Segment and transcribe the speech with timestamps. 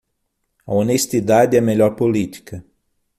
[0.65, 2.65] A honestidade é a melhor política.